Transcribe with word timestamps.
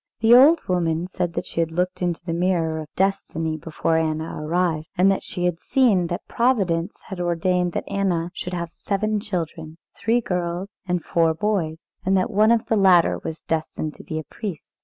The 0.19 0.33
old 0.33 0.63
woman 0.67 1.05
said 1.05 1.33
that 1.33 1.45
she 1.45 1.59
had 1.59 1.69
looked 1.69 2.01
into 2.01 2.25
the 2.25 2.33
mirror 2.33 2.79
of 2.79 2.87
destiny, 2.95 3.55
before 3.55 3.97
Anna 3.97 4.35
arrived, 4.43 4.87
and 4.97 5.15
she 5.21 5.45
had 5.45 5.59
seen 5.59 6.07
that 6.07 6.27
Providence 6.27 6.97
had 7.09 7.19
ordained 7.19 7.73
that 7.73 7.83
Anna 7.87 8.31
should 8.33 8.53
have 8.55 8.71
seven 8.71 9.19
children, 9.19 9.77
three 9.95 10.19
girls 10.19 10.69
and 10.87 11.03
four 11.03 11.35
boys, 11.35 11.85
and 12.03 12.17
that 12.17 12.31
one 12.31 12.49
of 12.51 12.65
the 12.65 12.77
latter 12.77 13.19
was 13.23 13.43
destined 13.43 13.93
to 13.93 14.03
be 14.03 14.17
a 14.17 14.23
priest. 14.23 14.73